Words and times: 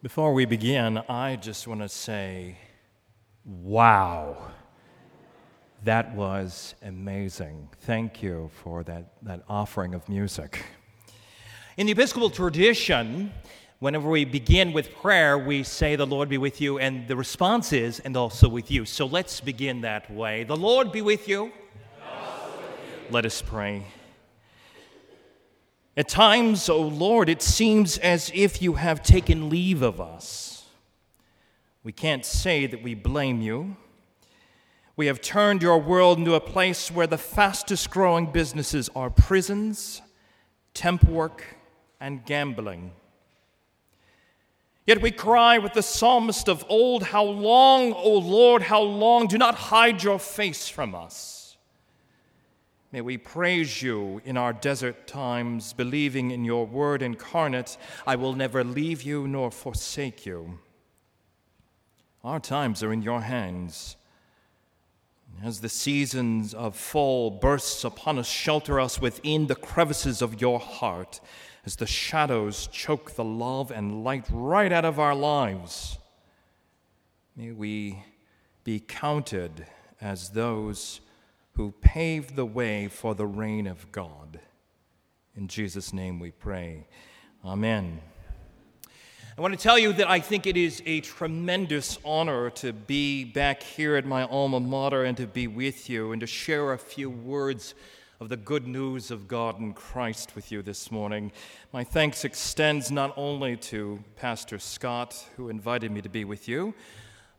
Before 0.00 0.32
we 0.32 0.44
begin, 0.44 0.98
I 1.08 1.34
just 1.34 1.66
want 1.66 1.80
to 1.80 1.88
say, 1.88 2.56
wow, 3.44 4.36
that 5.82 6.14
was 6.14 6.76
amazing. 6.82 7.68
Thank 7.80 8.22
you 8.22 8.48
for 8.62 8.84
that, 8.84 9.14
that 9.22 9.42
offering 9.48 9.94
of 9.94 10.08
music. 10.08 10.64
In 11.76 11.86
the 11.86 11.92
Episcopal 11.92 12.30
tradition, 12.30 13.32
whenever 13.80 14.08
we 14.08 14.24
begin 14.24 14.72
with 14.72 14.94
prayer, 14.94 15.36
we 15.36 15.64
say, 15.64 15.96
The 15.96 16.06
Lord 16.06 16.28
be 16.28 16.38
with 16.38 16.60
you, 16.60 16.78
and 16.78 17.08
the 17.08 17.16
response 17.16 17.72
is, 17.72 17.98
and 17.98 18.16
also 18.16 18.48
with 18.48 18.70
you. 18.70 18.84
So 18.84 19.04
let's 19.04 19.40
begin 19.40 19.80
that 19.80 20.08
way. 20.08 20.44
The 20.44 20.56
Lord 20.56 20.92
be 20.92 21.02
with 21.02 21.26
you. 21.26 21.46
With 21.46 21.52
you. 21.52 23.10
Let 23.10 23.26
us 23.26 23.42
pray. 23.42 23.84
At 25.98 26.08
times, 26.08 26.68
O 26.68 26.74
oh 26.74 26.82
Lord, 26.82 27.28
it 27.28 27.42
seems 27.42 27.98
as 27.98 28.30
if 28.32 28.62
you 28.62 28.74
have 28.74 29.02
taken 29.02 29.50
leave 29.50 29.82
of 29.82 30.00
us. 30.00 30.64
We 31.82 31.90
can't 31.90 32.24
say 32.24 32.66
that 32.66 32.84
we 32.84 32.94
blame 32.94 33.40
you. 33.40 33.76
We 34.94 35.06
have 35.06 35.20
turned 35.20 35.60
your 35.60 35.78
world 35.78 36.18
into 36.18 36.34
a 36.34 36.40
place 36.40 36.88
where 36.88 37.08
the 37.08 37.18
fastest 37.18 37.90
growing 37.90 38.26
businesses 38.26 38.88
are 38.94 39.10
prisons, 39.10 40.00
temp 40.72 41.02
work, 41.02 41.42
and 42.00 42.24
gambling. 42.24 42.92
Yet 44.86 45.02
we 45.02 45.10
cry 45.10 45.58
with 45.58 45.72
the 45.72 45.82
psalmist 45.82 46.48
of 46.48 46.64
old, 46.68 47.02
How 47.02 47.24
long, 47.24 47.92
O 47.92 48.18
Lord, 48.18 48.62
how 48.62 48.82
long? 48.82 49.26
Do 49.26 49.36
not 49.36 49.56
hide 49.56 50.04
your 50.04 50.20
face 50.20 50.68
from 50.68 50.94
us. 50.94 51.37
May 52.90 53.02
we 53.02 53.18
praise 53.18 53.82
you 53.82 54.22
in 54.24 54.38
our 54.38 54.54
desert 54.54 55.06
times, 55.06 55.74
believing 55.74 56.30
in 56.30 56.44
your 56.44 56.66
word 56.66 57.02
incarnate, 57.02 57.76
I 58.06 58.16
will 58.16 58.32
never 58.32 58.64
leave 58.64 59.02
you 59.02 59.28
nor 59.28 59.50
forsake 59.50 60.24
you. 60.24 60.58
Our 62.24 62.40
times 62.40 62.82
are 62.82 62.92
in 62.92 63.02
your 63.02 63.20
hands. 63.20 63.96
As 65.44 65.60
the 65.60 65.68
seasons 65.68 66.54
of 66.54 66.74
fall 66.74 67.30
bursts 67.30 67.84
upon 67.84 68.18
us, 68.18 68.26
shelter 68.26 68.80
us 68.80 69.00
within 69.00 69.48
the 69.48 69.54
crevices 69.54 70.22
of 70.22 70.40
your 70.40 70.58
heart, 70.58 71.20
as 71.66 71.76
the 71.76 71.86
shadows 71.86 72.68
choke 72.72 73.12
the 73.12 73.24
love 73.24 73.70
and 73.70 74.02
light 74.02 74.24
right 74.30 74.72
out 74.72 74.86
of 74.86 74.98
our 74.98 75.14
lives. 75.14 75.98
May 77.36 77.52
we 77.52 78.02
be 78.64 78.80
counted 78.80 79.66
as 80.00 80.30
those 80.30 81.00
who 81.58 81.72
paved 81.80 82.36
the 82.36 82.46
way 82.46 82.86
for 82.86 83.16
the 83.16 83.26
reign 83.26 83.66
of 83.66 83.90
God. 83.90 84.38
In 85.34 85.48
Jesus' 85.48 85.92
name 85.92 86.20
we 86.20 86.30
pray. 86.30 86.86
Amen. 87.44 88.00
I 89.36 89.40
want 89.40 89.54
to 89.54 89.60
tell 89.60 89.76
you 89.76 89.92
that 89.94 90.08
I 90.08 90.20
think 90.20 90.46
it 90.46 90.56
is 90.56 90.80
a 90.86 91.00
tremendous 91.00 91.98
honor 92.04 92.50
to 92.50 92.72
be 92.72 93.24
back 93.24 93.60
here 93.60 93.96
at 93.96 94.06
my 94.06 94.22
alma 94.22 94.60
mater 94.60 95.02
and 95.02 95.16
to 95.16 95.26
be 95.26 95.48
with 95.48 95.90
you 95.90 96.12
and 96.12 96.20
to 96.20 96.28
share 96.28 96.74
a 96.74 96.78
few 96.78 97.10
words 97.10 97.74
of 98.20 98.28
the 98.28 98.36
good 98.36 98.68
news 98.68 99.10
of 99.10 99.26
God 99.26 99.58
in 99.58 99.72
Christ 99.72 100.36
with 100.36 100.52
you 100.52 100.62
this 100.62 100.92
morning. 100.92 101.32
My 101.72 101.82
thanks 101.82 102.24
extends 102.24 102.92
not 102.92 103.12
only 103.16 103.56
to 103.56 103.98
Pastor 104.14 104.60
Scott, 104.60 105.26
who 105.36 105.48
invited 105.48 105.90
me 105.90 106.02
to 106.02 106.08
be 106.08 106.24
with 106.24 106.46
you, 106.46 106.72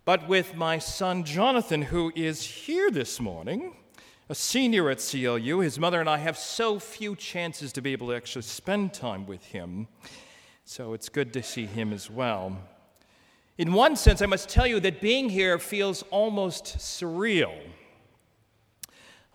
but 0.03 0.28
with 0.28 0.56
my 0.56 0.78
son 0.78 1.23
Jonathan, 1.23 1.84
who 1.84 2.12
is 2.17 2.44
here 2.44 2.92
this 2.92 3.22
morning 3.22 3.78
a 4.31 4.35
senior 4.35 4.91
at 4.91 4.99
CLU. 4.99 5.59
His 5.59 5.80
mother 5.80 5.99
and 5.99 6.08
I 6.08 6.19
have 6.19 6.38
so 6.38 6.77
few 6.77 7.16
chances 7.16 7.73
to 7.73 7.81
be 7.81 7.94
able 7.94 8.09
to 8.09 8.13
actually 8.13 8.44
spend 8.44 8.94
time 8.94 9.25
with 9.25 9.44
him. 9.45 9.88
So 10.66 10.94
it's 10.94 11.09
good 11.09 11.33
to 11.33 11.41
see 11.41 11.66
him 11.66 11.91
as 11.91 12.11
well. 12.11 12.55
In 13.57 13.73
one 13.73 13.95
sense, 13.95 14.22
I 14.22 14.27
must 14.27 14.47
tell 14.47 14.67
you 14.67 14.80
that 14.81 15.02
being 15.02 15.30
here 15.30 15.57
feels 15.57 16.03
almost 16.11 16.77
surreal. 16.77 17.57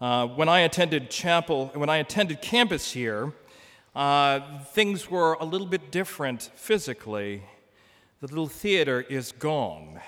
Uh, 0.01 0.29
when 0.29 0.49
I 0.49 0.61
attended 0.61 1.11
chapel, 1.11 1.73
when 1.75 1.91
I 1.91 1.97
attended 1.97 2.41
campus 2.41 2.93
here, 2.93 3.33
uh, 3.97 4.61
things 4.73 5.11
were 5.11 5.37
a 5.41 5.45
little 5.45 5.67
bit 5.67 5.91
different 5.91 6.51
physically. 6.55 7.43
The 8.21 8.29
little 8.29 8.47
theater 8.47 9.01
is 9.01 9.33
gone. 9.33 10.01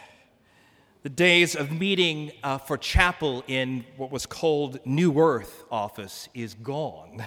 The 1.06 1.10
days 1.10 1.54
of 1.54 1.70
meeting 1.70 2.32
uh, 2.42 2.58
for 2.58 2.76
chapel 2.76 3.44
in 3.46 3.84
what 3.96 4.10
was 4.10 4.26
called 4.26 4.80
New 4.84 5.20
Earth 5.20 5.62
office 5.70 6.28
is 6.34 6.54
gone. 6.54 7.24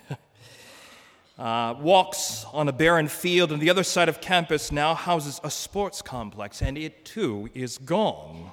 uh, 1.40 1.76
walks 1.80 2.46
on 2.52 2.68
a 2.68 2.74
barren 2.74 3.08
field 3.08 3.54
on 3.54 3.60
the 3.60 3.70
other 3.70 3.86
side 3.86 4.10
of 4.10 4.20
campus 4.20 4.70
now 4.70 4.96
houses 4.96 5.40
a 5.46 5.50
sports 5.50 6.02
complex, 6.02 6.62
and 6.62 6.78
it 6.78 7.06
too 7.06 7.50
is 7.54 7.78
gone. 7.78 8.52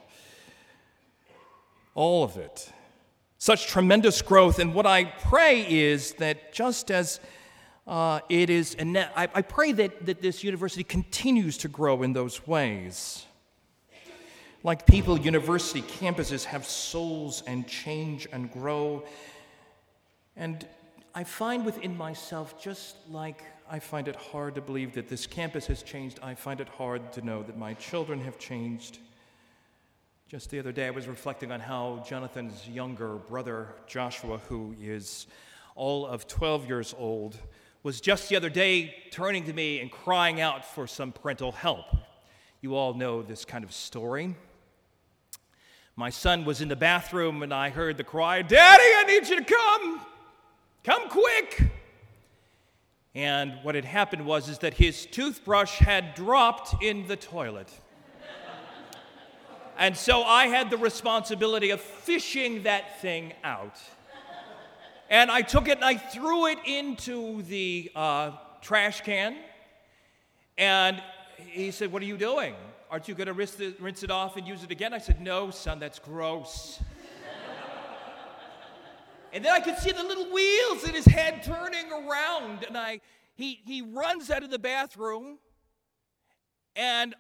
All 1.97 2.23
of 2.23 2.37
it. 2.37 2.73
Such 3.39 3.67
tremendous 3.67 4.23
growth. 4.23 4.61
And 4.61 4.75
what 4.75 4.87
I 4.87 5.07
pray 5.07 5.67
is 5.69 6.13
that 6.19 6.53
just 6.53 6.93
as 6.93 7.19
uh, 7.89 8.21
it 8.29 8.49
is, 8.49 8.77
I, 8.79 9.29
I 9.35 9.43
pray 9.43 9.73
that, 9.73 10.07
that 10.07 10.23
this 10.23 10.45
university 10.45 10.85
continues 10.85 11.59
to 11.59 11.69
grow 11.69 12.05
in 12.05 12.13
those 12.13 12.47
ways. 12.47 13.26
Like 14.67 14.85
people, 14.85 15.17
university 15.17 15.81
campuses 15.81 16.43
have 16.43 16.67
souls 16.67 17.45
and 17.47 17.69
change 17.69 18.27
and 18.33 18.51
grow. 18.51 19.05
And 20.35 20.67
I 21.15 21.23
find 21.23 21.65
within 21.65 21.97
myself, 21.97 22.61
just 22.61 22.97
like 23.09 23.45
I 23.71 23.79
find 23.79 24.09
it 24.09 24.17
hard 24.17 24.57
to 24.57 24.61
believe 24.61 24.93
that 24.95 25.09
this 25.09 25.25
campus 25.25 25.69
has 25.69 25.85
changed, 25.85 26.19
I 26.21 26.35
find 26.35 26.61
it 26.61 26.69
hard 26.69 27.13
to 27.13 27.23
know 27.23 27.45
that 27.45 27.57
my 27.57 27.75
children 27.75 28.21
have 28.23 28.41
changed. 28.41 28.99
Just 30.27 30.51
the 30.51 30.59
other 30.59 30.73
day, 30.73 30.89
I 30.89 30.91
was 30.91 31.07
reflecting 31.07 31.53
on 31.53 31.61
how 31.61 32.05
Jonathan's 32.05 32.69
younger 32.69 33.15
brother, 33.15 33.69
Joshua, 33.87 34.39
who 34.49 34.75
is 34.83 35.29
all 35.77 36.05
of 36.05 36.27
12 36.27 36.67
years 36.67 36.93
old, 36.99 37.39
was 37.85 38.01
just 38.01 38.29
the 38.29 38.35
other 38.35 38.51
day 38.51 38.97
turning 39.13 39.45
to 39.45 39.53
me 39.53 39.79
and 39.79 39.93
crying 39.93 40.41
out 40.41 40.65
for 40.65 40.89
some 40.89 41.13
parental 41.13 41.53
help. 41.53 41.87
You 42.61 42.75
all 42.75 42.95
know 42.95 43.23
this 43.23 43.45
kind 43.45 43.63
of 43.63 43.73
story. 43.73 44.35
My 45.99 46.11
son 46.11 46.45
was 46.45 46.61
in 46.61 46.69
the 46.69 46.77
bathroom 46.77 47.43
and 47.43 47.55
I 47.55 47.71
heard 47.71 47.97
the 47.97 48.05
cry, 48.05 48.43
Daddy, 48.43 48.85
I 48.85 49.05
need 49.05 49.27
you 49.29 49.37
to 49.37 49.45
come. 49.45 50.01
Come 50.85 51.09
quick. 51.09 51.71
And 53.15 53.55
what 53.63 53.75
had 53.75 53.87
happened 53.87 54.27
was 54.27 54.51
is 54.51 54.59
that 54.59 54.75
his 54.75 55.07
toothbrush 55.07 55.79
had 55.79 56.15
dropped 56.15 56.83
in 56.83 57.07
the 57.07 57.17
toilet. 57.17 57.73
and 59.79 59.97
so 59.97 60.23
I 60.23 60.49
had 60.49 60.69
the 60.69 60.77
responsibility 60.77 61.71
of 61.71 61.81
fishing 61.81 62.65
that 62.65 63.01
thing 63.01 63.33
out. 63.43 63.81
And 65.09 65.31
I 65.31 65.41
took 65.41 65.67
it 65.67 65.77
and 65.77 65.85
I 65.85 65.97
threw 65.97 66.47
it 66.49 66.59
into 66.67 67.41
the 67.45 67.91
uh, 67.97 68.33
trash 68.61 69.01
can. 69.01 69.35
And 70.59 71.03
he 71.39 71.71
said, 71.71 71.91
What 71.91 72.03
are 72.03 72.07
you 72.07 72.19
doing? 72.19 72.55
Aren't 72.91 73.09
you 73.09 73.15
going 73.15 73.27
to 73.27 73.33
rinse, 73.33 74.03
it 74.03 74.11
off 74.11 74.37
and 74.37 74.47
use 74.47 74.63
it 74.63 74.71
again? 74.71 74.95
I 74.95 74.99
said, 74.99 75.21
No, 75.21 75.51
son, 75.51 75.81
that's 75.81 75.99
gross. 75.99 76.81
and 79.33 79.45
then 79.45 79.53
I 79.53 79.61
could 79.61 79.77
see 79.79 79.91
the 79.91 80.05
little 80.05 80.33
wheels 80.33 80.85
in 80.85 80.95
his 80.95 81.05
head 81.05 81.43
turning 81.43 81.91
around. 81.91 82.65
And 82.65 82.77
I, 82.79 83.01
he, 83.35 83.61
he 83.65 83.83
runs 83.83 84.31
out 84.31 84.45
of 84.45 84.51
the 84.51 84.59
bathroom. 84.59 85.39
And 86.77 87.15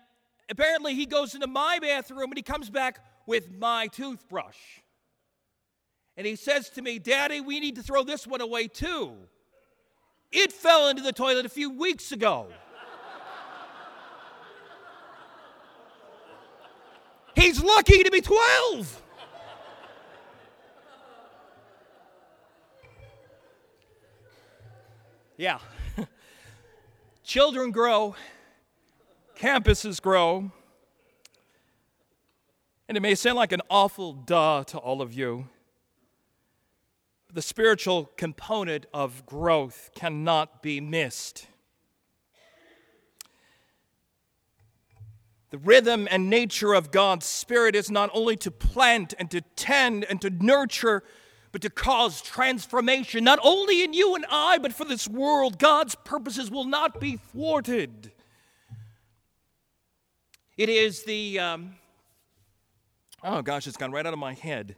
apparently 0.49 0.94
he 0.94 1.05
goes 1.05 1.34
into 1.34 1.49
my 1.49 1.78
bathroom 1.81 2.31
and 2.31 2.37
he 2.37 2.43
comes 2.43 2.71
back 2.71 3.00
with 3.26 3.50
my 3.50 3.88
toothbrush. 3.88 4.59
And 6.16 6.26
he 6.26 6.37
says 6.37 6.71
to 6.71 6.82
me, 6.82 6.99
Daddy, 6.99 7.41
we 7.41 7.59
need 7.59 7.75
to 7.75 7.82
throw 7.82 8.05
this 8.05 8.26
one 8.26 8.41
away 8.41 8.69
too. 8.69 9.12
It 10.31 10.53
fell 10.53 10.88
into 10.88 11.03
the 11.03 11.12
toilet 11.12 11.44
a 11.44 11.50
few 11.50 11.71
weeks 11.71 12.12
ago. 12.12 12.49
He's 17.37 17.62
lucky 17.62 18.03
to 18.03 18.11
be 18.11 18.23
12. 18.23 19.03
Yeah. 25.37 25.59
Children 27.23 27.73
grow, 27.73 28.17
campuses 29.38 30.00
grow, 30.00 30.50
and 32.88 32.97
it 32.97 33.00
may 33.00 33.15
sound 33.15 33.37
like 33.37 33.53
an 33.53 33.61
awful 33.69 34.15
duh 34.15 34.65
to 34.65 34.79
all 34.79 35.03
of 35.03 35.12
you. 35.12 35.49
The 37.31 37.43
spiritual 37.43 38.11
component 38.17 38.87
of 38.94 39.27
growth 39.27 39.91
cannot 39.94 40.62
be 40.62 40.81
missed. 40.81 41.49
The 45.50 45.58
rhythm 45.58 46.08
and 46.10 46.28
nature 46.28 46.75
of 46.75 46.90
God's 46.90 47.26
Spirit 47.26 47.76
is 47.76 47.90
not 47.90 48.10
only 48.12 48.37
to 48.37 48.50
plant 48.50 49.14
and 49.19 49.31
to 49.31 49.43
tend 49.54 50.04
and 50.04 50.20
to 50.20 50.31
nurture, 50.31 51.02
but 51.52 51.62
to 51.62 51.70
cause 51.70 52.20
transformation, 52.20 53.25
not 53.25 53.38
only 53.43 53.82
in 53.82 53.93
you 53.93 54.14
and 54.14 54.26
I, 54.28 54.58
but 54.58 54.72
for 54.72 54.84
this 54.84 55.08
world. 55.08 55.58
God's 55.58 55.94
purposes 55.94 56.50
will 56.50 56.64
not 56.64 57.00
be 57.00 57.16
thwarted. 57.16 58.12
It 60.56 60.69
is 60.69 61.04
the, 61.04 61.38
um, 61.38 61.76
oh 63.22 63.40
gosh, 63.42 63.66
it's 63.66 63.76
gone 63.76 63.92
right 63.92 64.04
out 64.04 64.12
of 64.12 64.19
my 64.19 64.34
head. 64.34 64.75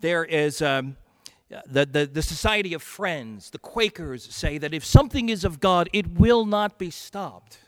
There 0.00 0.24
is 0.24 0.62
um, 0.62 0.96
the, 1.48 1.84
the, 1.84 2.06
the 2.06 2.22
Society 2.22 2.74
of 2.74 2.82
Friends, 2.82 3.50
the 3.50 3.58
Quakers 3.58 4.24
say 4.34 4.58
that 4.58 4.72
if 4.72 4.84
something 4.84 5.28
is 5.28 5.44
of 5.44 5.60
God, 5.60 5.88
it 5.92 6.12
will 6.12 6.46
not 6.46 6.78
be 6.78 6.90
stopped. 6.90 7.58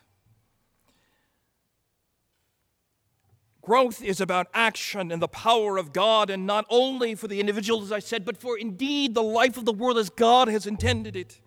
Growth 3.68 4.02
is 4.02 4.18
about 4.18 4.46
action 4.54 5.12
and 5.12 5.20
the 5.20 5.28
power 5.28 5.76
of 5.76 5.92
God, 5.92 6.30
and 6.30 6.46
not 6.46 6.64
only 6.70 7.14
for 7.14 7.28
the 7.28 7.38
individual, 7.38 7.82
as 7.82 7.92
I 7.92 7.98
said, 7.98 8.24
but 8.24 8.38
for 8.38 8.56
indeed 8.56 9.12
the 9.12 9.22
life 9.22 9.58
of 9.58 9.66
the 9.66 9.74
world 9.74 9.98
as 9.98 10.08
God 10.08 10.48
has 10.48 10.66
intended 10.66 11.14
it. 11.14 11.38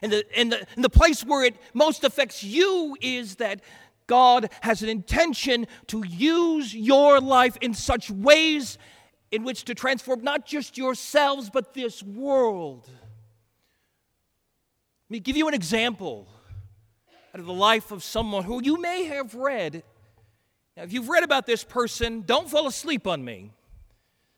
And 0.00 0.10
the, 0.10 0.24
and, 0.34 0.50
the, 0.50 0.66
and 0.74 0.82
the 0.82 0.88
place 0.88 1.22
where 1.22 1.44
it 1.44 1.54
most 1.74 2.02
affects 2.02 2.42
you 2.42 2.96
is 3.02 3.34
that 3.34 3.60
God 4.06 4.48
has 4.62 4.80
an 4.80 4.88
intention 4.88 5.66
to 5.88 6.02
use 6.06 6.74
your 6.74 7.20
life 7.20 7.58
in 7.60 7.74
such 7.74 8.10
ways 8.10 8.78
in 9.30 9.44
which 9.44 9.64
to 9.64 9.74
transform 9.74 10.22
not 10.22 10.46
just 10.46 10.78
yourselves, 10.78 11.50
but 11.50 11.74
this 11.74 12.02
world. 12.02 12.88
Let 15.10 15.10
me 15.10 15.20
give 15.20 15.36
you 15.36 15.46
an 15.46 15.52
example 15.52 16.26
out 17.34 17.40
of 17.40 17.44
the 17.44 17.52
life 17.52 17.90
of 17.90 18.02
someone 18.02 18.44
who 18.44 18.62
you 18.62 18.80
may 18.80 19.04
have 19.04 19.34
read 19.34 19.82
now, 20.78 20.84
if 20.84 20.92
you've 20.92 21.08
read 21.08 21.24
about 21.24 21.44
this 21.44 21.64
person, 21.64 22.22
don't 22.24 22.48
fall 22.48 22.68
asleep 22.68 23.08
on 23.08 23.24
me. 23.24 23.50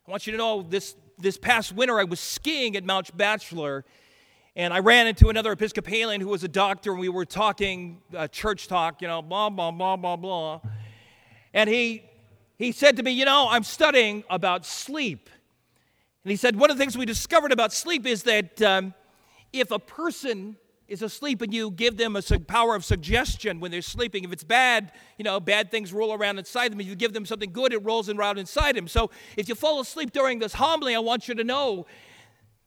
I 0.09 0.11
want 0.11 0.27
you 0.27 0.31
to 0.33 0.39
know 0.39 0.63
this, 0.63 0.97
this 1.19 1.37
past 1.37 1.71
winter 1.71 2.01
I 2.01 2.05
was 2.05 2.19
skiing 2.19 2.77
at 2.77 2.85
Mount 2.85 3.15
Bachelor, 3.15 3.85
and 4.57 4.73
I 4.73 4.79
ran 4.79 5.07
into 5.07 5.29
another 5.29 5.53
Episcopalian 5.53 6.23
who 6.23 6.29
was 6.29 6.43
a 6.43 6.49
doctor, 6.49 6.93
and 6.93 6.99
we 6.99 7.11
were 7.11 7.27
talking 7.27 8.01
uh, 8.17 8.27
church 8.27 8.69
talk, 8.69 9.03
you 9.03 9.09
know, 9.09 9.21
blah, 9.21 9.51
blah, 9.51 9.71
blah, 9.71 9.97
blah, 9.97 10.17
blah. 10.17 10.61
And 11.53 11.69
he, 11.69 12.05
he 12.57 12.73
said 12.73 12.97
to 12.97 13.03
me, 13.03 13.11
You 13.11 13.27
know, 13.27 13.49
I'm 13.51 13.63
studying 13.63 14.25
about 14.31 14.65
sleep. 14.65 15.29
And 16.25 16.31
he 16.31 16.37
said, 16.37 16.57
One 16.57 16.71
of 16.71 16.79
the 16.79 16.83
things 16.83 16.97
we 16.97 17.05
discovered 17.05 17.53
about 17.53 17.71
sleep 17.71 18.07
is 18.07 18.23
that 18.23 18.63
um, 18.63 18.95
if 19.53 19.71
a 19.71 19.79
person 19.79 20.57
is 20.91 21.03
asleep 21.03 21.41
and 21.41 21.55
you 21.55 21.71
give 21.71 21.97
them 21.97 22.17
a 22.17 22.23
power 22.41 22.75
of 22.75 22.85
suggestion 22.85 23.61
when 23.61 23.71
they're 23.71 23.81
sleeping. 23.81 24.25
If 24.25 24.33
it's 24.33 24.43
bad, 24.43 24.91
you 25.17 25.23
know, 25.23 25.39
bad 25.39 25.71
things 25.71 25.93
roll 25.93 26.13
around 26.13 26.39
inside 26.39 26.73
them. 26.73 26.81
If 26.81 26.89
you 26.89 26.97
give 26.97 27.13
them 27.13 27.25
something 27.25 27.53
good, 27.53 27.73
it 27.73 27.85
rolls 27.85 28.11
around 28.11 28.39
inside 28.39 28.75
them. 28.75 28.89
So 28.89 29.11
if 29.37 29.49
you 29.49 29.55
fall 29.55 29.81
asleep 29.81 30.11
during 30.11 30.41
this 30.41 30.55
homily, 30.55 30.97
I 30.97 30.99
want 30.99 31.29
you 31.29 31.35
to 31.37 31.45
know 31.45 31.87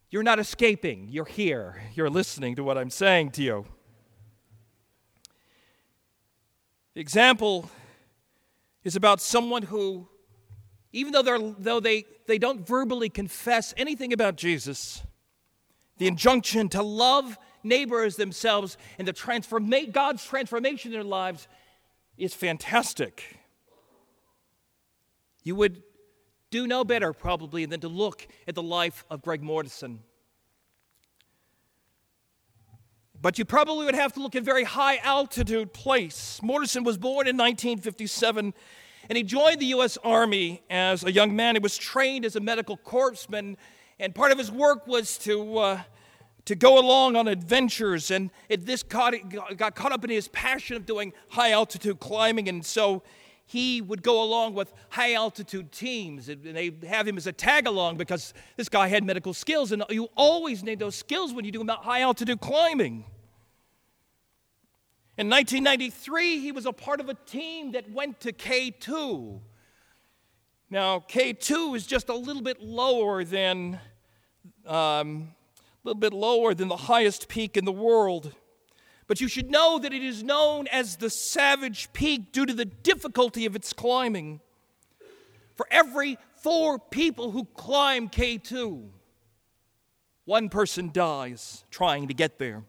you're 0.10 0.24
not 0.24 0.40
escaping. 0.40 1.10
You're 1.10 1.26
here. 1.26 1.84
You're 1.96 2.10
listening 2.10 2.56
to 2.56 2.64
what 2.64 2.78
I'm 2.78 2.90
saying 2.90 3.32
to 3.32 3.44
you. 3.44 3.66
The 6.94 7.02
example 7.02 7.70
is 8.86 8.96
about 8.96 9.20
someone 9.20 9.64
who, 9.64 10.08
even 10.94 11.12
though, 11.12 11.56
though 11.60 11.80
they, 11.82 12.06
they 12.28 12.38
don't 12.38 12.66
verbally 12.66 13.10
confess 13.10 13.74
anything 13.76 14.14
about 14.14 14.38
Jesus, 14.38 15.04
the 15.98 16.08
injunction 16.08 16.70
to 16.70 16.82
love 16.82 17.38
neighbors 17.64 18.16
themselves 18.16 18.78
and 18.98 19.08
the 19.08 19.14
transforma- 19.14 19.92
God's 19.92 20.24
transformation 20.24 20.92
in 20.92 20.94
their 20.94 21.04
lives 21.04 21.48
is 22.18 22.34
fantastic. 22.34 23.40
You 25.44 25.56
would 25.56 25.82
do 26.52 26.68
no 26.68 26.84
better, 26.84 27.14
probably, 27.14 27.66
than 27.66 27.80
to 27.82 27.88
look 27.88 28.28
at 28.48 28.56
the 28.56 28.64
life 28.64 29.06
of 29.10 29.22
Greg 29.22 29.42
Mortenson. 29.42 30.00
But 33.20 33.40
you 33.40 33.46
probably 33.46 33.86
would 33.86 33.96
have 33.96 34.14
to 34.14 34.22
look 34.22 34.36
at 34.36 34.44
very 34.44 34.64
high 34.64 34.98
altitude 34.98 35.74
place. 35.74 36.40
Mortenson 36.44 36.84
was 36.84 36.98
born 36.98 37.28
in 37.28 37.38
1957 37.38 38.54
and 39.10 39.18
he 39.18 39.24
joined 39.24 39.60
the 39.60 39.68
U.S. 39.68 39.98
Army 40.04 40.62
as 40.70 41.04
a 41.04 41.12
young 41.12 41.36
man. 41.36 41.56
He 41.56 41.60
was 41.60 41.78
trained 41.78 42.26
as 42.26 42.36
a 42.36 42.40
medical 42.40 42.78
corpsman, 42.78 43.58
and 44.00 44.16
part 44.16 44.32
of 44.32 44.38
his 44.38 44.52
work 44.52 44.88
was 44.88 45.18
to 45.20 45.58
uh, 45.58 45.82
to 46.46 46.56
go 46.56 46.80
along 46.80 47.16
on 47.16 47.28
adventures, 47.28 48.12
and 48.12 48.30
it, 48.50 48.66
this 48.66 48.84
caught, 48.84 49.14
got 49.56 49.76
caught 49.76 49.92
up 49.92 50.04
in 50.04 50.10
his 50.10 50.28
passion 50.30 50.76
of 50.76 50.86
doing 50.86 51.14
high 51.30 51.52
altitude 51.52 52.00
climbing, 52.00 52.50
and 52.50 52.66
so 52.66 53.04
he 53.46 53.82
would 53.82 54.04
go 54.04 54.22
along 54.22 54.54
with 54.54 54.74
high 54.90 55.14
altitude 55.14 55.72
teams, 55.72 56.30
and 56.30 56.44
they 56.44 56.72
have 56.88 57.08
him 57.08 57.18
as 57.18 57.28
a 57.28 57.32
tag 57.32 57.68
along 57.68 57.98
because 57.98 58.34
this 58.58 58.68
guy 58.68 58.88
had 58.88 59.04
medical 59.04 59.34
skills, 59.34 59.72
and 59.72 59.84
you 59.90 60.10
always 60.18 60.64
need 60.64 60.80
those 60.80 60.96
skills 60.96 61.34
when 61.34 61.46
you 61.46 61.52
do 61.52 61.66
high 61.68 62.02
altitude 62.02 62.42
climbing. 62.42 63.06
In 65.16 65.30
1993, 65.30 66.40
he 66.40 66.52
was 66.52 66.66
a 66.66 66.74
part 66.74 67.00
of 67.00 67.08
a 67.08 67.14
team 67.14 67.74
that 67.74 67.90
went 67.92 68.20
to 68.22 68.34
K2. 68.34 69.40
Now, 70.72 71.04
K2 71.08 71.76
is 71.76 71.86
just 71.86 72.10
a 72.10 72.16
little 72.16 72.42
bit 72.42 72.60
lower 72.60 73.24
than 73.24 73.80
um, 74.66 75.36
a 75.84 75.90
little 75.90 76.00
bit 76.00 76.14
lower 76.14 76.54
than 76.54 76.70
the 76.70 76.78
highest 76.78 77.28
peak 77.28 77.58
in 77.58 77.66
the 77.66 77.72
world. 77.72 78.34
But 79.08 79.20
you 79.20 79.28
should 79.28 79.52
know 79.52 79.80
that 79.80 79.94
it 79.94 80.02
is 80.02 80.24
known 80.24 80.68
as 80.68 80.96
the 80.96 81.10
Savage 81.10 81.92
Peak 81.92 82.32
due 82.32 82.46
to 82.46 82.54
the 82.54 82.64
difficulty 82.64 83.46
of 83.46 83.54
its 83.54 83.74
climbing. 83.74 84.40
For 85.56 85.68
every 85.70 86.18
four 86.42 86.80
people 86.80 87.32
who 87.32 87.46
climb 87.54 88.10
K2, 88.10 88.88
one 90.24 90.48
person 90.48 90.90
dies 90.94 91.66
trying 91.70 92.08
to 92.08 92.14
get 92.14 92.40
there. 92.40 92.64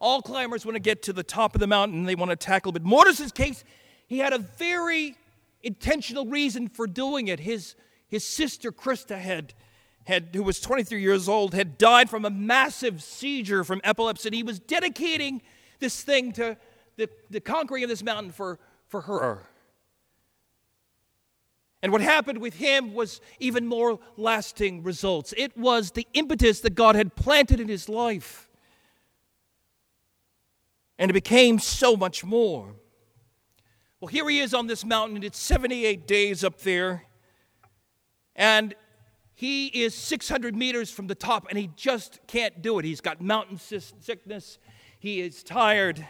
All 0.00 0.22
climbers 0.22 0.64
want 0.64 0.76
to 0.76 0.80
get 0.80 1.02
to 1.02 1.12
the 1.12 1.22
top 1.22 1.54
of 1.54 1.60
the 1.60 1.66
mountain, 1.66 2.04
they 2.04 2.14
want 2.14 2.30
to 2.30 2.36
tackle, 2.36 2.72
but 2.72 2.82
Mortenson's 2.82 3.32
case, 3.32 3.62
he 4.06 4.18
had 4.18 4.32
a 4.32 4.38
very 4.38 5.16
intentional 5.62 6.24
reason 6.24 6.68
for 6.68 6.86
doing 6.86 7.28
it. 7.28 7.40
His, 7.40 7.74
his 8.08 8.24
sister 8.24 8.72
Krista 8.72 9.18
had 9.18 9.52
had, 10.04 10.30
who 10.34 10.42
was 10.42 10.60
23 10.60 11.00
years 11.00 11.28
old, 11.28 11.54
had 11.54 11.78
died 11.78 12.10
from 12.10 12.24
a 12.24 12.30
massive 12.30 13.02
seizure 13.02 13.64
from 13.64 13.80
epilepsy. 13.84 14.28
And 14.28 14.34
he 14.34 14.42
was 14.42 14.58
dedicating 14.58 15.42
this 15.78 16.02
thing 16.02 16.32
to 16.32 16.56
the, 16.96 17.08
the 17.30 17.40
conquering 17.40 17.82
of 17.82 17.88
this 17.88 18.02
mountain 18.02 18.32
for, 18.32 18.58
for 18.88 19.02
her. 19.02 19.42
And 21.82 21.92
what 21.92 22.02
happened 22.02 22.38
with 22.38 22.54
him 22.54 22.92
was 22.92 23.20
even 23.38 23.66
more 23.66 23.98
lasting 24.16 24.82
results. 24.82 25.32
It 25.36 25.56
was 25.56 25.92
the 25.92 26.06
impetus 26.12 26.60
that 26.60 26.74
God 26.74 26.94
had 26.94 27.14
planted 27.14 27.58
in 27.58 27.68
his 27.68 27.88
life. 27.88 28.50
And 30.98 31.10
it 31.10 31.14
became 31.14 31.58
so 31.58 31.96
much 31.96 32.22
more. 32.22 32.74
Well, 34.00 34.08
here 34.08 34.28
he 34.28 34.40
is 34.40 34.52
on 34.52 34.66
this 34.66 34.84
mountain, 34.84 35.16
and 35.16 35.24
it's 35.24 35.38
78 35.38 36.06
days 36.06 36.44
up 36.44 36.58
there. 36.60 37.04
And 38.36 38.74
he 39.40 39.68
is 39.68 39.94
600 39.94 40.54
meters 40.54 40.90
from 40.90 41.06
the 41.06 41.14
top 41.14 41.46
and 41.48 41.58
he 41.58 41.70
just 41.74 42.20
can't 42.26 42.60
do 42.60 42.78
it. 42.78 42.84
He's 42.84 43.00
got 43.00 43.22
mountain 43.22 43.56
sickness, 43.56 44.58
he 44.98 45.22
is 45.22 45.42
tired, 45.42 46.06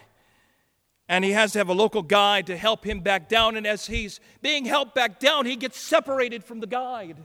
and 1.08 1.24
he 1.24 1.30
has 1.30 1.52
to 1.52 1.58
have 1.58 1.68
a 1.68 1.72
local 1.72 2.02
guide 2.02 2.48
to 2.48 2.56
help 2.56 2.84
him 2.84 3.02
back 3.02 3.28
down. 3.28 3.56
And 3.56 3.68
as 3.68 3.86
he's 3.86 4.18
being 4.42 4.64
helped 4.64 4.96
back 4.96 5.20
down, 5.20 5.46
he 5.46 5.54
gets 5.54 5.78
separated 5.78 6.42
from 6.42 6.58
the 6.58 6.66
guide. 6.66 7.18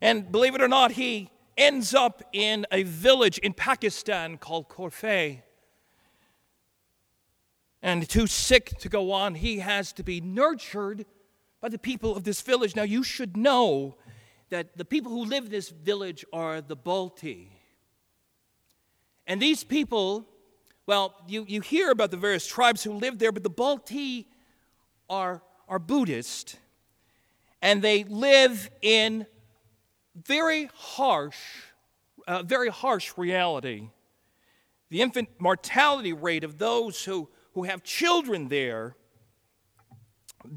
And 0.00 0.30
believe 0.30 0.54
it 0.54 0.62
or 0.62 0.68
not, 0.68 0.92
he 0.92 1.32
ends 1.58 1.92
up 1.92 2.22
in 2.32 2.66
a 2.70 2.84
village 2.84 3.38
in 3.38 3.52
Pakistan 3.52 4.38
called 4.38 4.68
Korphe. 4.68 5.42
And 7.82 8.08
too 8.08 8.28
sick 8.28 8.78
to 8.78 8.88
go 8.88 9.10
on, 9.10 9.34
he 9.34 9.58
has 9.58 9.92
to 9.94 10.04
be 10.04 10.20
nurtured 10.20 11.04
by 11.66 11.70
the 11.70 11.78
people 11.78 12.16
of 12.16 12.22
this 12.22 12.42
village. 12.42 12.76
Now, 12.76 12.84
you 12.84 13.02
should 13.02 13.36
know 13.36 13.96
that 14.50 14.78
the 14.78 14.84
people 14.84 15.10
who 15.10 15.24
live 15.24 15.46
in 15.46 15.50
this 15.50 15.68
village 15.68 16.24
are 16.32 16.60
the 16.60 16.76
Balti. 16.76 17.48
And 19.26 19.42
these 19.42 19.64
people, 19.64 20.28
well, 20.86 21.16
you, 21.26 21.44
you 21.48 21.60
hear 21.60 21.90
about 21.90 22.12
the 22.12 22.16
various 22.16 22.46
tribes 22.46 22.84
who 22.84 22.92
live 22.92 23.18
there, 23.18 23.32
but 23.32 23.42
the 23.42 23.50
Balti 23.50 24.26
are, 25.10 25.42
are 25.68 25.80
Buddhist, 25.80 26.56
and 27.60 27.82
they 27.82 28.04
live 28.04 28.70
in 28.80 29.26
very 30.14 30.70
harsh, 30.72 31.38
uh, 32.28 32.44
very 32.44 32.68
harsh 32.68 33.12
reality. 33.16 33.88
The 34.90 35.02
infant 35.02 35.30
mortality 35.40 36.12
rate 36.12 36.44
of 36.44 36.58
those 36.58 37.04
who, 37.04 37.28
who 37.54 37.64
have 37.64 37.82
children 37.82 38.46
there 38.46 38.94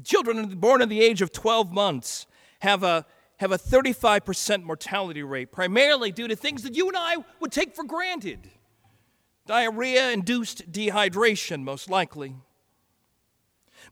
children 0.04 0.58
born 0.58 0.82
at 0.82 0.88
the 0.88 1.00
age 1.00 1.22
of 1.22 1.32
12 1.32 1.72
months 1.72 2.26
have 2.60 2.82
a, 2.82 3.06
have 3.38 3.52
a 3.52 3.58
35% 3.58 4.62
mortality 4.62 5.22
rate, 5.22 5.52
primarily 5.52 6.12
due 6.12 6.28
to 6.28 6.36
things 6.36 6.62
that 6.62 6.74
you 6.74 6.88
and 6.88 6.96
I 6.96 7.16
would 7.40 7.52
take 7.52 7.74
for 7.74 7.84
granted 7.84 8.48
diarrhea 9.46 10.12
induced 10.12 10.70
dehydration, 10.70 11.62
most 11.64 11.90
likely. 11.90 12.36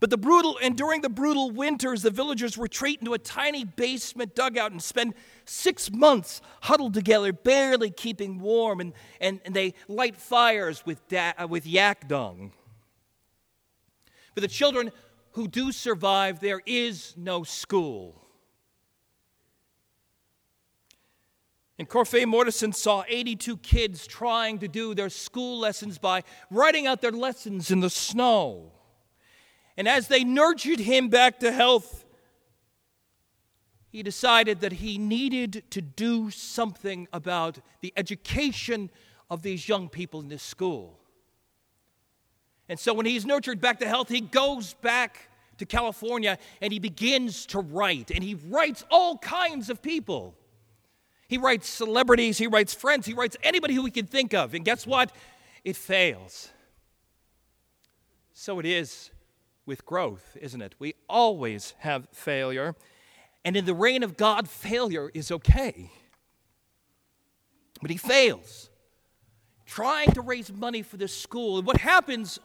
But 0.00 0.10
the 0.10 0.16
brutal, 0.16 0.58
and 0.62 0.76
during 0.76 1.00
the 1.00 1.08
brutal 1.08 1.50
winters, 1.50 2.02
the 2.02 2.10
villagers 2.10 2.56
retreat 2.56 3.00
into 3.00 3.14
a 3.14 3.18
tiny 3.18 3.64
basement 3.64 4.36
dugout 4.36 4.70
and 4.70 4.80
spend 4.80 5.14
six 5.44 5.90
months 5.90 6.40
huddled 6.62 6.94
together, 6.94 7.32
barely 7.32 7.90
keeping 7.90 8.38
warm, 8.38 8.80
and, 8.80 8.92
and, 9.20 9.40
and 9.44 9.54
they 9.54 9.74
light 9.88 10.16
fires 10.16 10.84
with, 10.86 11.06
da, 11.08 11.32
with 11.46 11.66
yak 11.66 12.06
dung. 12.06 12.52
For 14.34 14.40
the 14.40 14.48
children 14.48 14.92
who 15.38 15.46
do 15.46 15.70
survive, 15.70 16.40
there 16.40 16.60
is 16.66 17.14
no 17.16 17.44
school. 17.44 18.26
And 21.78 21.88
Korphe 21.88 22.24
Mortenson 22.24 22.74
saw 22.74 23.04
82 23.06 23.58
kids 23.58 24.08
trying 24.08 24.58
to 24.58 24.66
do 24.66 24.96
their 24.96 25.08
school 25.08 25.60
lessons 25.60 25.96
by 25.96 26.24
writing 26.50 26.88
out 26.88 27.00
their 27.00 27.12
lessons 27.12 27.70
in 27.70 27.78
the 27.78 27.88
snow. 27.88 28.72
And 29.76 29.86
as 29.86 30.08
they 30.08 30.24
nurtured 30.24 30.80
him 30.80 31.08
back 31.08 31.38
to 31.38 31.52
health, 31.52 32.04
he 33.90 34.02
decided 34.02 34.58
that 34.62 34.72
he 34.72 34.98
needed 34.98 35.62
to 35.70 35.80
do 35.80 36.32
something 36.32 37.06
about 37.12 37.60
the 37.80 37.92
education 37.96 38.90
of 39.30 39.42
these 39.42 39.68
young 39.68 39.88
people 39.88 40.18
in 40.18 40.26
this 40.26 40.42
school. 40.42 40.98
And 42.68 42.76
so 42.76 42.92
when 42.92 43.06
he's 43.06 43.24
nurtured 43.24 43.60
back 43.60 43.78
to 43.78 43.86
health, 43.86 44.08
he 44.08 44.20
goes 44.20 44.74
back 44.74 45.27
to 45.58 45.66
California 45.66 46.38
and 46.60 46.72
he 46.72 46.78
begins 46.78 47.46
to 47.46 47.60
write. 47.60 48.10
And 48.10 48.22
he 48.24 48.34
writes 48.34 48.84
all 48.90 49.18
kinds 49.18 49.70
of 49.70 49.82
people. 49.82 50.34
He 51.28 51.36
writes 51.36 51.68
celebrities, 51.68 52.38
he 52.38 52.46
writes 52.46 52.72
friends, 52.72 53.06
he 53.06 53.12
writes 53.12 53.36
anybody 53.42 53.74
who 53.74 53.84
he 53.84 53.90
can 53.90 54.06
think 54.06 54.32
of. 54.32 54.54
And 54.54 54.64
guess 54.64 54.86
what? 54.86 55.12
It 55.62 55.76
fails. 55.76 56.50
So 58.32 58.58
it 58.58 58.66
is 58.66 59.10
with 59.66 59.84
growth, 59.84 60.36
isn't 60.40 60.62
it? 60.62 60.74
We 60.78 60.94
always 61.08 61.74
have 61.80 62.08
failure. 62.12 62.74
And 63.44 63.56
in 63.56 63.66
the 63.66 63.74
reign 63.74 64.02
of 64.02 64.16
God, 64.16 64.48
failure 64.48 65.10
is 65.12 65.30
okay. 65.30 65.90
But 67.82 67.90
he 67.90 67.96
fails 67.96 68.70
trying 69.66 70.10
to 70.12 70.22
raise 70.22 70.50
money 70.50 70.82
for 70.82 70.96
this 70.96 71.14
school. 71.14 71.58
And 71.58 71.66
what 71.66 71.76
happens 71.76 72.38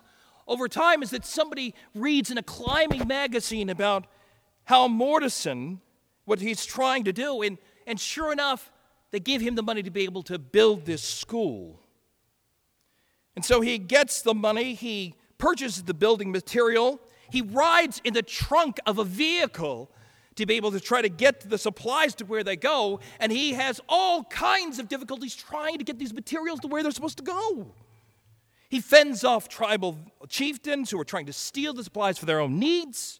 over 0.47 0.67
time 0.67 1.03
is 1.03 1.11
that 1.11 1.25
somebody 1.25 1.73
reads 1.95 2.31
in 2.31 2.37
a 2.37 2.43
climbing 2.43 3.07
magazine 3.07 3.69
about 3.69 4.05
how 4.65 4.87
Mortenson, 4.87 5.79
what 6.25 6.39
he's 6.39 6.65
trying 6.65 7.03
to 7.05 7.13
do, 7.13 7.41
and, 7.41 7.57
and 7.87 7.99
sure 7.99 8.31
enough, 8.31 8.71
they 9.11 9.19
give 9.19 9.41
him 9.41 9.55
the 9.55 9.63
money 9.63 9.83
to 9.83 9.91
be 9.91 10.03
able 10.03 10.23
to 10.23 10.39
build 10.39 10.85
this 10.85 11.03
school. 11.03 11.79
And 13.35 13.43
so 13.43 13.61
he 13.61 13.77
gets 13.77 14.21
the 14.21 14.33
money, 14.33 14.73
he 14.73 15.15
purchases 15.37 15.83
the 15.83 15.93
building 15.93 16.31
material, 16.31 16.99
he 17.29 17.41
rides 17.41 18.01
in 18.03 18.13
the 18.13 18.21
trunk 18.21 18.79
of 18.85 18.99
a 18.99 19.03
vehicle 19.03 19.91
to 20.35 20.45
be 20.45 20.55
able 20.55 20.71
to 20.71 20.79
try 20.79 21.01
to 21.01 21.09
get 21.09 21.47
the 21.49 21.57
supplies 21.57 22.15
to 22.15 22.25
where 22.25 22.43
they 22.43 22.55
go, 22.55 22.99
and 23.19 23.31
he 23.31 23.53
has 23.53 23.79
all 23.87 24.23
kinds 24.25 24.79
of 24.79 24.87
difficulties 24.87 25.35
trying 25.35 25.77
to 25.77 25.83
get 25.83 25.99
these 25.99 26.13
materials 26.13 26.59
to 26.61 26.67
where 26.67 26.81
they're 26.81 26.91
supposed 26.91 27.17
to 27.17 27.23
go. 27.23 27.71
He 28.73 28.79
fends 28.79 29.23
off 29.23 29.49
tribal 29.49 29.99
chieftains 30.29 30.89
who 30.89 30.99
are 30.99 31.05
trying 31.05 31.27
to 31.27 31.31
steal 31.31 31.75
the 31.75 31.83
supplies 31.83 32.17
for 32.17 32.25
their 32.25 32.39
own 32.39 32.57
needs 32.57 33.19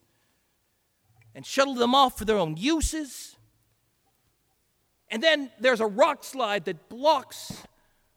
and 1.36 1.46
shuttle 1.46 1.76
them 1.76 1.94
off 1.94 2.18
for 2.18 2.26
their 2.26 2.40
own 2.40 2.58
uses. 2.58 3.36
And 5.10 5.22
then 5.22 5.52
there's 5.60 5.80
a 5.80 5.86
rock 5.86 6.24
slide 6.24 6.66
that 6.66 6.90
blocks 6.90 7.62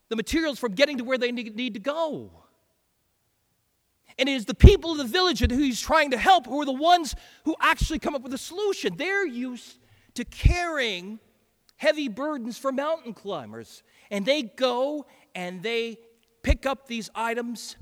the 0.09 0.17
materials 0.17 0.59
from 0.59 0.73
getting 0.73 0.97
to 0.97 1.05
where 1.05 1.19
they 1.19 1.31
need 1.31 1.75
to 1.75 1.79
go. 1.79 2.31
And 4.19 4.31
it 4.31 4.33
is 4.33 4.47
the 4.47 4.55
people 4.55 4.93
of 4.93 4.97
the 4.97 5.05
village 5.05 5.41
who 5.41 5.59
he's 5.59 5.79
trying 5.79 6.13
to 6.13 6.17
help 6.17 6.47
who 6.47 6.59
are 6.63 6.65
the 6.65 6.73
ones 6.73 7.15
who 7.45 7.55
actually 7.61 7.99
come 7.99 8.15
up 8.15 8.23
with 8.23 8.33
a 8.33 8.39
solution. 8.39 8.97
They're 8.97 9.27
used 9.27 9.77
to 10.15 10.25
carrying 10.25 11.19
heavy 11.77 12.09
burdens 12.09 12.57
for 12.57 12.73
mountain 12.73 13.13
climbers. 13.13 13.83
And 14.11 14.25
they 14.25 14.41
go 14.41 15.05
and 15.35 15.63
they 15.63 15.99
pick 16.47 16.65
up 16.65 16.87
these 16.87 17.11
items 17.13 17.75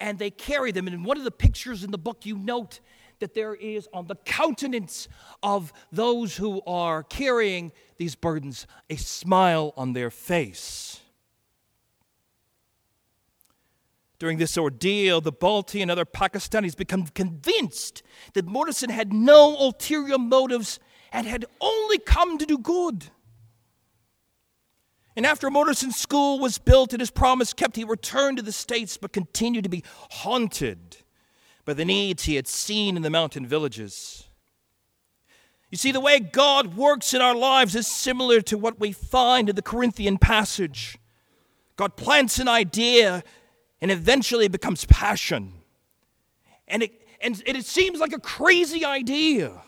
and 0.00 0.18
they 0.18 0.30
carry 0.30 0.72
them. 0.72 0.88
And 0.88 0.94
in 0.94 1.04
one 1.04 1.16
of 1.16 1.22
the 1.22 1.30
pictures 1.30 1.84
in 1.84 1.92
the 1.92 1.98
book, 1.98 2.26
you 2.26 2.36
note 2.36 2.80
that 3.20 3.34
there 3.34 3.54
is 3.54 3.88
on 3.92 4.08
the 4.08 4.16
countenance 4.16 5.06
of 5.44 5.72
those 5.92 6.36
who 6.36 6.60
are 6.66 7.04
carrying 7.04 7.70
these 7.98 8.16
burdens 8.16 8.66
a 8.88 8.96
smile 8.96 9.72
on 9.76 9.92
their 9.92 10.10
face. 10.10 11.00
During 14.18 14.38
this 14.38 14.58
ordeal, 14.58 15.20
the 15.20 15.32
Balti 15.32 15.80
and 15.80 15.88
other 15.88 16.04
Pakistanis 16.04 16.76
become 16.76 17.06
convinced 17.06 18.02
that 18.34 18.44
Mortenson 18.44 18.90
had 18.90 19.12
no 19.12 19.56
ulterior 19.56 20.18
motives 20.18 20.80
and 21.12 21.28
had 21.28 21.44
only 21.60 21.98
come 21.98 22.38
to 22.38 22.44
do 22.44 22.58
good. 22.58 23.06
And 25.16 25.26
after 25.26 25.50
Mortenson's 25.50 25.96
school 25.96 26.38
was 26.38 26.58
built 26.58 26.92
and 26.92 27.00
his 27.00 27.10
promise 27.10 27.52
kept, 27.52 27.76
he 27.76 27.84
returned 27.84 28.36
to 28.36 28.42
the 28.42 28.52
States 28.52 28.96
but 28.96 29.12
continued 29.12 29.64
to 29.64 29.70
be 29.70 29.84
haunted 30.10 30.98
by 31.64 31.74
the 31.74 31.84
needs 31.84 32.24
he 32.24 32.36
had 32.36 32.46
seen 32.46 32.96
in 32.96 33.02
the 33.02 33.10
mountain 33.10 33.46
villages. 33.46 34.28
You 35.70 35.78
see, 35.78 35.92
the 35.92 36.00
way 36.00 36.18
God 36.18 36.76
works 36.76 37.14
in 37.14 37.20
our 37.20 37.34
lives 37.34 37.76
is 37.76 37.86
similar 37.86 38.40
to 38.42 38.58
what 38.58 38.80
we 38.80 38.92
find 38.92 39.48
in 39.48 39.56
the 39.56 39.62
Corinthian 39.62 40.18
passage. 40.18 40.98
God 41.76 41.96
plants 41.96 42.38
an 42.38 42.48
idea 42.48 43.22
and 43.80 43.90
eventually 43.90 44.46
it 44.46 44.52
becomes 44.52 44.84
passion. 44.86 45.54
And 46.68 46.82
it, 46.82 46.92
and 47.20 47.40
it 47.46 47.66
seems 47.66 47.98
like 47.98 48.12
a 48.12 48.20
crazy 48.20 48.84
idea. 48.84 49.62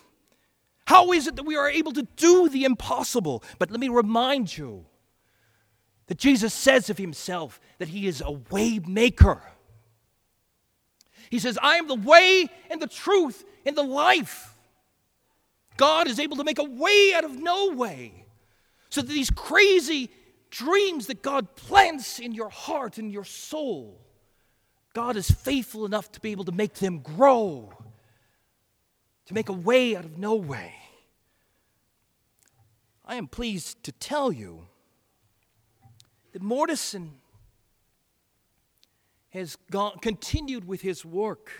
How 0.86 1.12
is 1.12 1.26
it 1.26 1.36
that 1.36 1.44
we 1.44 1.56
are 1.56 1.70
able 1.70 1.92
to 1.92 2.02
do 2.16 2.48
the 2.48 2.64
impossible? 2.64 3.42
But 3.58 3.70
let 3.70 3.80
me 3.80 3.88
remind 3.88 4.56
you 4.56 4.86
that 6.12 6.18
Jesus 6.18 6.52
says 6.52 6.90
of 6.90 6.98
himself 6.98 7.58
that 7.78 7.88
he 7.88 8.06
is 8.06 8.20
a 8.20 8.30
way 8.30 8.78
maker. 8.86 9.40
He 11.30 11.38
says, 11.38 11.58
I 11.62 11.76
am 11.76 11.88
the 11.88 11.94
way 11.94 12.50
and 12.68 12.82
the 12.82 12.86
truth 12.86 13.42
and 13.64 13.74
the 13.74 13.82
life. 13.82 14.54
God 15.78 16.08
is 16.08 16.20
able 16.20 16.36
to 16.36 16.44
make 16.44 16.58
a 16.58 16.64
way 16.64 17.14
out 17.16 17.24
of 17.24 17.40
no 17.40 17.70
way. 17.70 18.26
So 18.90 19.00
that 19.00 19.10
these 19.10 19.30
crazy 19.30 20.10
dreams 20.50 21.06
that 21.06 21.22
God 21.22 21.56
plants 21.56 22.18
in 22.18 22.32
your 22.32 22.50
heart 22.50 22.98
and 22.98 23.10
your 23.10 23.24
soul 23.24 23.98
God 24.92 25.16
is 25.16 25.30
faithful 25.30 25.86
enough 25.86 26.12
to 26.12 26.20
be 26.20 26.32
able 26.32 26.44
to 26.44 26.52
make 26.52 26.74
them 26.74 26.98
grow, 26.98 27.72
to 29.24 29.32
make 29.32 29.48
a 29.48 29.54
way 29.54 29.96
out 29.96 30.04
of 30.04 30.18
no 30.18 30.34
way. 30.34 30.74
I 33.02 33.14
am 33.14 33.28
pleased 33.28 33.82
to 33.84 33.92
tell 33.92 34.30
you 34.30 34.66
that 36.32 36.42
Mortenson 36.42 37.10
has 39.30 39.56
gone, 39.70 39.98
continued 40.00 40.66
with 40.66 40.82
his 40.82 41.04
work. 41.04 41.50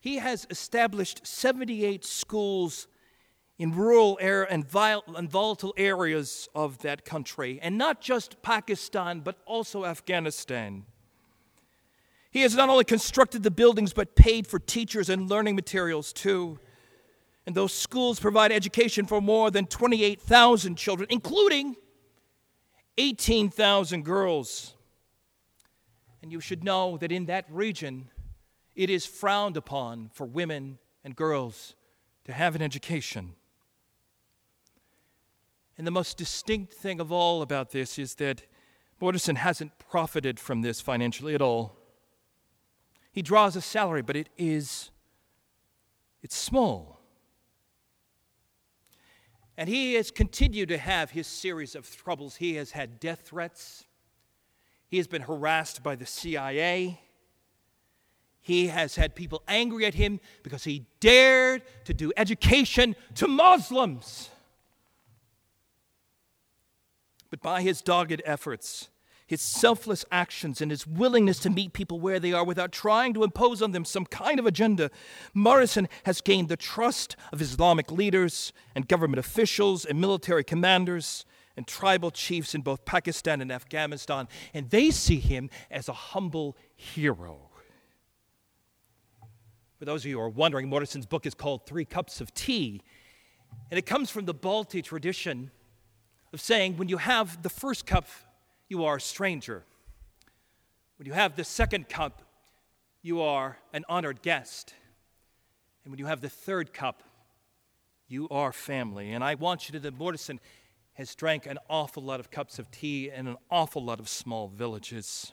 He 0.00 0.16
has 0.16 0.46
established 0.50 1.26
78 1.26 2.04
schools 2.04 2.88
in 3.58 3.74
rural 3.74 4.18
and, 4.20 4.64
and 4.72 5.30
volatile 5.30 5.74
areas 5.76 6.48
of 6.54 6.78
that 6.78 7.04
country, 7.04 7.58
and 7.60 7.76
not 7.76 8.00
just 8.00 8.40
Pakistan, 8.40 9.20
but 9.20 9.36
also 9.46 9.84
Afghanistan. 9.84 10.84
He 12.30 12.42
has 12.42 12.54
not 12.54 12.68
only 12.68 12.84
constructed 12.84 13.42
the 13.42 13.50
buildings, 13.50 13.92
but 13.92 14.14
paid 14.14 14.46
for 14.46 14.58
teachers 14.58 15.08
and 15.08 15.28
learning 15.28 15.56
materials 15.56 16.12
too. 16.12 16.60
And 17.46 17.54
those 17.54 17.72
schools 17.72 18.20
provide 18.20 18.52
education 18.52 19.06
for 19.06 19.20
more 19.20 19.50
than 19.50 19.66
28,000 19.66 20.76
children, 20.76 21.08
including 21.10 21.76
18,000 22.98 24.04
girls. 24.04 24.74
And 26.20 26.30
you 26.30 26.40
should 26.40 26.64
know 26.64 26.98
that 26.98 27.12
in 27.12 27.26
that 27.26 27.46
region, 27.48 28.10
it 28.74 28.90
is 28.90 29.06
frowned 29.06 29.56
upon 29.56 30.10
for 30.12 30.26
women 30.26 30.78
and 31.04 31.16
girls 31.16 31.74
to 32.24 32.32
have 32.32 32.54
an 32.54 32.60
education. 32.60 33.34
And 35.78 35.86
the 35.86 35.92
most 35.92 36.18
distinct 36.18 36.74
thing 36.74 37.00
of 37.00 37.12
all 37.12 37.40
about 37.40 37.70
this 37.70 37.98
is 37.98 38.16
that 38.16 38.42
Mortenson 39.00 39.36
hasn't 39.36 39.78
profited 39.78 40.40
from 40.40 40.62
this 40.62 40.80
financially 40.80 41.34
at 41.34 41.40
all. 41.40 41.76
He 43.12 43.22
draws 43.22 43.54
a 43.54 43.60
salary, 43.60 44.02
but 44.02 44.16
it 44.16 44.28
is 44.36 44.90
it's 46.22 46.36
small. 46.36 46.97
And 49.58 49.68
he 49.68 49.94
has 49.94 50.12
continued 50.12 50.68
to 50.68 50.78
have 50.78 51.10
his 51.10 51.26
series 51.26 51.74
of 51.74 51.90
troubles. 51.96 52.36
He 52.36 52.54
has 52.54 52.70
had 52.70 53.00
death 53.00 53.22
threats. 53.24 53.84
He 54.86 54.98
has 54.98 55.08
been 55.08 55.22
harassed 55.22 55.82
by 55.82 55.96
the 55.96 56.06
CIA. 56.06 57.00
He 58.40 58.68
has 58.68 58.94
had 58.94 59.16
people 59.16 59.42
angry 59.48 59.84
at 59.84 59.94
him 59.94 60.20
because 60.44 60.62
he 60.62 60.86
dared 61.00 61.62
to 61.86 61.92
do 61.92 62.12
education 62.16 62.94
to 63.16 63.26
Muslims. 63.26 64.30
But 67.28 67.42
by 67.42 67.60
his 67.62 67.82
dogged 67.82 68.22
efforts, 68.24 68.88
his 69.28 69.42
selfless 69.42 70.06
actions 70.10 70.60
and 70.60 70.70
his 70.70 70.86
willingness 70.86 71.38
to 71.40 71.50
meet 71.50 71.74
people 71.74 72.00
where 72.00 72.18
they 72.18 72.32
are 72.32 72.44
without 72.44 72.72
trying 72.72 73.12
to 73.12 73.22
impose 73.22 73.60
on 73.60 73.72
them 73.72 73.84
some 73.84 74.06
kind 74.06 74.40
of 74.40 74.46
agenda, 74.46 74.90
Morrison 75.34 75.86
has 76.04 76.22
gained 76.22 76.48
the 76.48 76.56
trust 76.56 77.14
of 77.30 77.42
Islamic 77.42 77.92
leaders 77.92 78.54
and 78.74 78.88
government 78.88 79.18
officials 79.18 79.84
and 79.84 80.00
military 80.00 80.42
commanders 80.42 81.26
and 81.58 81.66
tribal 81.66 82.10
chiefs 82.10 82.54
in 82.54 82.62
both 82.62 82.86
Pakistan 82.86 83.42
and 83.42 83.52
Afghanistan, 83.52 84.28
and 84.54 84.70
they 84.70 84.90
see 84.90 85.18
him 85.18 85.50
as 85.70 85.90
a 85.90 85.92
humble 85.92 86.56
hero. 86.74 87.50
For 89.78 89.84
those 89.84 90.02
of 90.02 90.06
you 90.06 90.16
who 90.16 90.22
are 90.22 90.28
wondering, 90.30 90.68
Morrison's 90.68 91.04
book 91.04 91.26
is 91.26 91.34
called 91.34 91.66
Three 91.66 91.84
Cups 91.84 92.22
of 92.22 92.32
Tea, 92.32 92.80
and 93.70 93.76
it 93.76 93.84
comes 93.84 94.08
from 94.08 94.24
the 94.24 94.34
Balti 94.34 94.82
tradition 94.82 95.50
of 96.32 96.40
saying 96.40 96.78
when 96.78 96.88
you 96.88 96.96
have 96.96 97.42
the 97.42 97.50
first 97.50 97.84
cup, 97.84 98.06
you 98.68 98.84
are 98.84 98.96
a 98.96 99.00
stranger. 99.00 99.64
When 100.96 101.06
you 101.06 101.12
have 101.12 101.36
the 101.36 101.44
second 101.44 101.88
cup, 101.88 102.22
you 103.02 103.22
are 103.22 103.58
an 103.72 103.84
honored 103.88 104.22
guest. 104.22 104.74
And 105.84 105.92
when 105.92 105.98
you 105.98 106.06
have 106.06 106.20
the 106.20 106.28
third 106.28 106.72
cup, 106.74 107.02
you 108.08 108.28
are 108.30 108.52
family. 108.52 109.12
And 109.12 109.22
I 109.22 109.34
want 109.34 109.68
you 109.68 109.72
to 109.72 109.78
know 109.78 109.90
that 109.90 109.98
Morrison 109.98 110.40
has 110.94 111.14
drank 111.14 111.46
an 111.46 111.58
awful 111.70 112.02
lot 112.02 112.20
of 112.20 112.30
cups 112.30 112.58
of 112.58 112.70
tea 112.70 113.10
in 113.10 113.28
an 113.28 113.36
awful 113.50 113.84
lot 113.84 114.00
of 114.00 114.08
small 114.08 114.48
villages. 114.48 115.32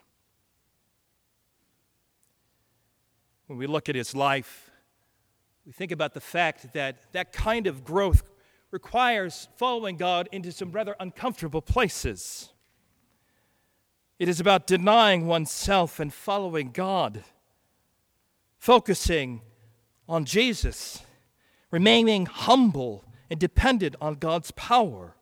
When 3.48 3.58
we 3.58 3.68
look 3.68 3.90
at 3.90 3.96
his 3.96 4.16
life, 4.16 4.70
we 5.66 5.72
think 5.72 5.92
about 5.92 6.14
the 6.14 6.22
fact 6.22 6.74
that 6.74 7.12
that 7.14 7.34
kind 7.34 7.66
of 7.66 7.84
growth 7.84 8.32
requires 8.70 9.48
following 9.58 9.98
God 9.98 10.30
into 10.32 10.52
some 10.52 10.72
rather 10.72 10.96
uncomfortable 11.00 11.62
places. 11.62 12.50
It 14.18 14.30
is 14.30 14.40
about 14.40 14.68
denying 14.68 15.28
oneself 15.28 16.00
and 16.00 16.14
following 16.14 16.72
God, 16.72 17.24
focusing 18.58 19.42
on 20.08 20.24
Jesus, 20.26 21.04
remaining 21.70 22.26
humble 22.26 23.04
and 23.30 23.40
dependent 23.40 23.96
on 24.00 24.16
God's 24.16 24.52
power, 24.52 25.16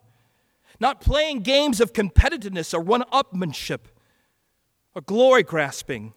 not 0.79 1.01
playing 1.01 1.39
games 1.39 1.81
of 1.81 1.93
competitiveness 1.93 2.73
or 2.73 2.81
one 2.81 3.03
upmanship 3.11 3.79
or 4.93 5.01
glory 5.01 5.43
grasping, 5.43 6.13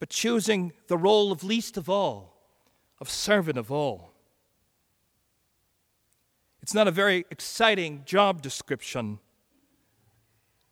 but 0.00 0.08
choosing 0.08 0.72
the 0.88 0.98
role 0.98 1.30
of 1.30 1.44
least 1.44 1.76
of 1.76 1.88
all, 1.88 2.34
of 3.00 3.08
servant 3.08 3.58
of 3.58 3.70
all. 3.70 4.12
It's 6.60 6.74
not 6.74 6.88
a 6.88 6.92
very 6.92 7.24
exciting 7.30 8.02
job 8.04 8.42
description 8.42 9.20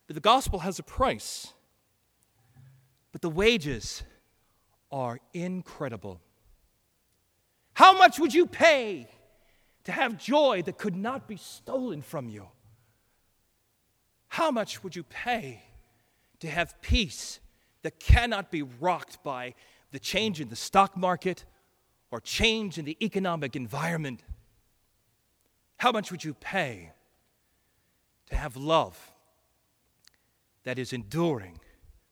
but 0.07 0.15
the 0.15 0.21
gospel 0.21 0.61
has 0.61 0.79
a 0.79 0.83
price. 0.83 1.53
But 3.13 3.23
the 3.23 3.31
wages 3.31 4.03
are 4.93 5.19
incredible. 5.33 6.21
How 7.75 7.97
much 7.97 8.19
would 8.19 8.33
you 8.33 8.47
pay 8.47 9.09
to 9.85 9.93
have 9.93 10.19
joy 10.19 10.63
that 10.63 10.79
could 10.79 10.97
not 10.97 11.27
be 11.27 11.37
stolen 11.37 12.03
from 12.03 12.29
you? 12.29 12.47
How 14.29 14.51
much 14.51 14.83
would 14.83 14.95
you 14.95 15.03
pay 15.03 15.63
to 16.41 16.49
have 16.49 16.81
peace 16.83 17.41
that 17.83 17.99
cannot 17.99 18.51
be 18.51 18.63
rocked 18.63 19.23
by 19.23 19.55
the 19.93 19.99
change 19.99 20.41
in 20.41 20.49
the 20.49 20.57
stock 20.57 20.97
market 20.97 21.45
or 22.11 22.21
change 22.21 22.79
in 22.79 22.85
the 22.85 22.97
economic 23.05 23.57
environment? 23.57 24.23
How 25.79 25.93
much 25.93 26.11
would 26.11 26.25
you 26.25 26.35
pay 26.35 26.93
to 28.31 28.37
have 28.37 28.57
love 28.57 29.13
that 30.67 30.81
is 30.81 30.93
enduring, 30.93 31.61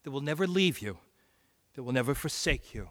that 0.05 0.13
will 0.13 0.21
never 0.21 0.47
leave 0.47 0.79
you, 0.79 0.97
that 1.75 1.83
will 1.83 1.93
never 1.93 2.15
forsake 2.15 2.73
you. 2.73 2.89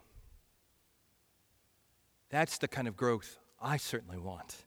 That's 2.30 2.58
the 2.58 2.68
kind 2.68 2.86
of 2.86 2.98
growth 2.98 3.40
I 3.62 3.78
certainly 3.78 4.18
want. 4.18 4.66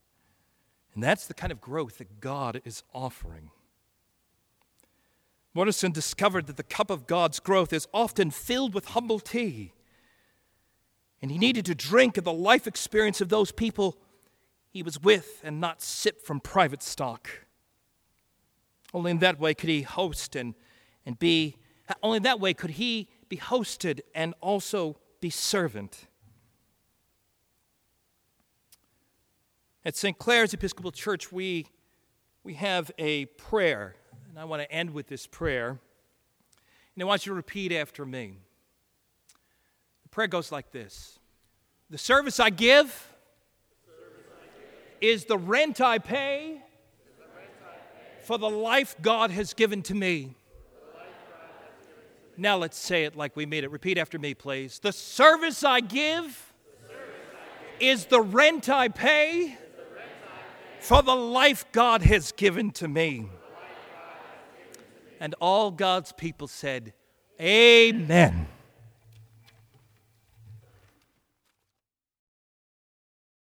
And 0.95 1.05
that's 1.05 1.26
the 1.26 1.35
kind 1.35 1.53
of 1.53 1.61
growth 1.61 1.99
that 1.99 2.21
God 2.21 2.62
is 2.65 2.83
offering. 2.95 3.50
Morrison 5.53 5.93
discovered 5.93 6.47
that 6.47 6.57
the 6.57 6.62
cup 6.62 6.88
of 6.88 7.07
God's 7.07 7.41
growth 7.41 7.75
is 7.75 7.87
often 7.93 8.31
filled 8.31 8.73
with 8.73 8.87
humble 8.87 9.21
tea. 9.21 9.75
And 11.21 11.31
he 11.31 11.37
needed 11.37 11.67
to 11.67 11.75
drink 11.75 12.17
of 12.17 12.25
the 12.25 12.33
life 12.33 12.66
experience 12.66 13.20
of 13.20 13.29
those 13.29 13.53
people 13.53 13.99
he 14.70 14.83
was 14.83 14.99
with 15.03 15.42
and 15.44 15.61
not 15.61 15.83
sip 15.83 16.23
from 16.23 16.40
private 16.40 16.83
stock. 16.83 17.29
Only 18.94 19.11
in 19.11 19.18
that 19.18 19.38
way 19.38 19.53
could 19.53 19.68
he 19.68 19.83
host 19.83 20.35
and 20.35 20.55
and 21.07 21.19
be, 21.19 21.57
only 22.03 22.19
that 22.19 22.40
way 22.40 22.53
could 22.53 22.71
he 22.71 23.09
be 23.29 23.38
hosted 23.38 24.01
and 24.14 24.35
also 24.40 24.97
be 25.21 25.31
servant. 25.31 26.09
At 29.85 29.95
St. 29.97 30.19
Clare's 30.19 30.53
Episcopal 30.53 30.90
Church, 30.90 31.31
we, 31.31 31.69
we 32.42 32.55
have 32.55 32.90
a 32.99 33.27
prayer, 33.27 33.95
and 34.29 34.38
I 34.38 34.45
want 34.45 34.62
to 34.62 34.71
end 34.71 34.90
with 34.90 35.07
this 35.07 35.29
prayer. 35.29 35.79
And 36.95 37.03
I 37.03 37.05
want 37.05 37.25
you 37.25 37.31
to 37.31 37.37
repeat 37.37 37.73
after 37.73 38.05
me. 38.05 38.38
The 40.03 40.09
prayer 40.09 40.27
goes 40.27 40.51
like 40.51 40.73
this 40.73 41.21
The 41.88 41.99
service 41.99 42.40
I 42.40 42.51
give, 42.51 43.14
is 45.01 45.27
the 45.27 45.38
rent 45.38 45.81
I 45.81 45.99
pay 45.99 46.62
for 48.25 48.38
the 48.38 48.51
life 48.51 48.97
God 49.01 49.31
has 49.31 49.55
given 49.55 49.83
to 49.83 49.95
me. 49.95 50.35
Now 52.37 52.57
let's 52.57 52.79
say 52.79 53.05
it 53.05 53.16
like 53.16 53.35
we 53.37 53.46
made 53.46 53.64
it. 53.64 53.70
Repeat 53.70 53.99
after 53.99 54.18
me, 54.18 54.35
please. 54.35 54.79
The 54.79 54.92
service 54.92 55.64
I 55.64 55.81
give, 55.81 56.53
is 57.81 58.07
the 58.07 58.20
rent 58.20 58.68
I 58.68 58.88
pay 58.88 59.57
for 60.81 61.03
the 61.03 61.16
life 61.16 61.64
God 61.72 62.03
has 62.03 62.33
given 62.33 62.70
to 62.72 62.88
me. 62.88 63.29
And 65.18 65.35
all 65.40 65.70
God's 65.70 66.12
people 66.12 66.46
said, 66.46 66.92
Amen. 67.40 68.45